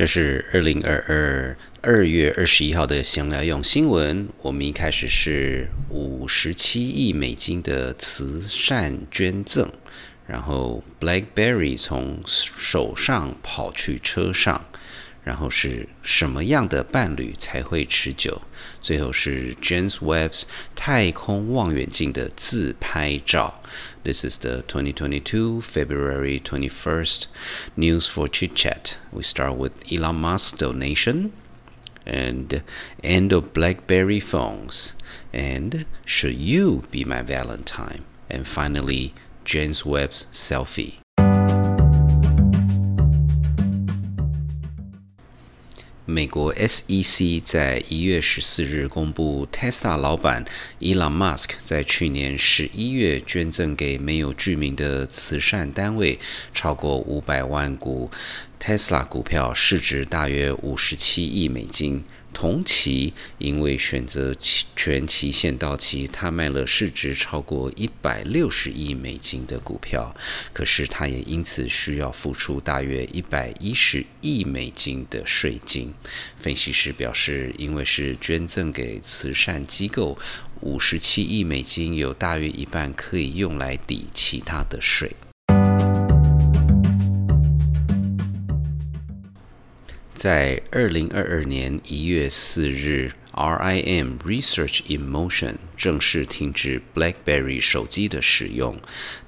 [0.00, 4.30] 这是二零二二二月二十一号的闲聊用新闻。
[4.40, 9.70] 我们一开始是五十七亿美金的慈善捐赠，
[10.26, 14.64] 然后 BlackBerry 从手上跑去车上。
[15.29, 18.41] 然后是什么样的伴侣才会持久？
[18.81, 20.43] 最后是 James Webb's
[20.75, 23.61] 太空望远镜的自拍照。
[24.03, 27.23] This is the 2022 February 21st
[27.75, 28.93] news for chit chat.
[29.11, 31.31] We start with Elon Musk's donation
[32.05, 32.61] and
[33.01, 34.91] end of BlackBerry phones
[35.33, 38.03] and should you be my Valentine?
[38.29, 40.99] And finally, James Webb's selfie.
[46.10, 50.44] 美国 SEC 在一月十四日公布，Tesla 老板
[50.80, 56.18] Elon Musk 在去年十一月捐赠给没有居民的慈善单位
[56.52, 58.10] 超过五百万股
[58.60, 62.02] Tesla 股票，市值大约五十七亿美金。
[62.32, 64.34] 同期，因为选择
[64.76, 70.14] 权期限到期，他卖了市值超过一百六十亿美金的股票。
[70.52, 75.92] 可是，他也因此需要付出大约一百一十亿美金的税金。
[76.38, 80.18] 分析师表示，因为是捐赠给慈善机构，
[80.60, 85.10] 五十七亿美金有大约一半可以用来抵其他的税。
[90.20, 93.10] 在二零二二年一月四日。
[93.40, 98.76] RIM Research in Motion 正式停止 BlackBerry 手机的使用。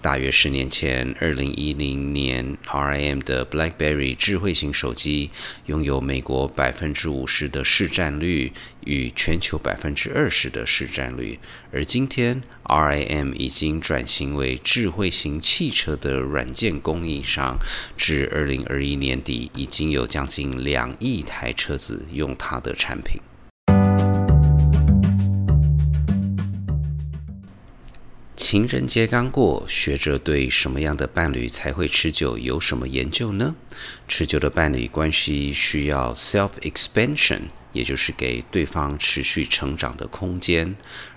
[0.03, 5.31] 大约十年前，二零一零年，RIM 的 BlackBerry 智慧型手机
[5.65, 8.53] 拥有美国百分之五十的市占率
[8.85, 11.39] 与全球百分之二十的市占率。
[11.73, 17.59] 而今天，RIM 已经转型为智慧型汽车的软件供应商。
[17.97, 23.19] 至二零二一年底，已经有将近两亿台车子用它的产品。
[28.43, 33.55] 情人节刚过，学者对什么样的伴侣才会持久有什么研究呢？
[34.09, 37.43] 持久的伴侣关系需要 self expansion，
[37.73, 40.75] 也就是给对方持续成长的空间。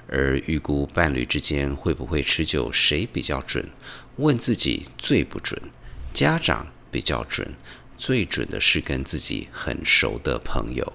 [0.07, 3.67] 而预估伴侣之间会不会持久，谁比较准？
[4.17, 5.59] 问自己最不准，
[6.13, 7.55] 家长比较准，
[7.97, 10.93] 最准的是跟自己很熟的朋友。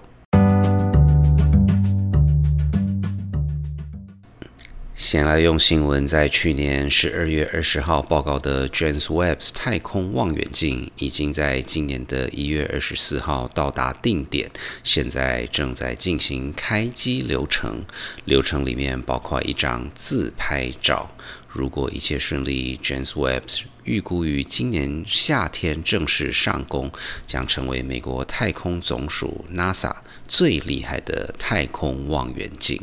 [5.11, 14.49] 先来用新闻，在去年十二月二十号报告的 James Webb's 太空望远镜，已经在今年的一月二十四号到达定点，
[14.85, 17.83] 现在正在进行开机流程。
[18.23, 21.11] 流程里面包括一张自拍照。
[21.49, 26.89] 如果一切顺利，James Webb 预估于今年夏天正式上工，
[27.27, 29.93] 将成为美国太空总署 NASA
[30.25, 32.81] 最厉害的太空望远镜。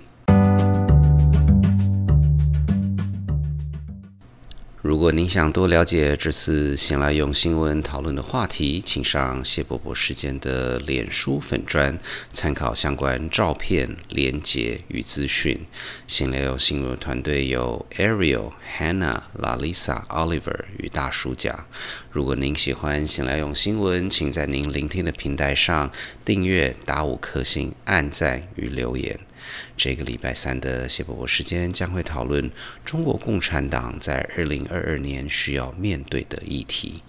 [4.81, 11.99] 如果您想多了解这次先来用新闻讨论的话题，请上谢伯伯时间的脸书粉专，
[12.33, 15.67] 参考相关照片、连结与资讯。
[16.07, 21.67] 先来用新闻团队有 Ariel、Hannah、Lalisa、Oliver 与大叔甲。
[22.13, 25.91] 如果您喜欢先来用新闻，请在您聆听的平台上
[26.25, 29.19] 订阅、打五颗星、按赞与留言。
[29.77, 32.51] 这个礼拜三的谢伯伯时间将会讨论
[32.85, 37.03] 中国共产党在二零二二年需要面对的议题。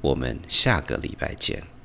[0.00, 1.75] 我们下个礼拜见。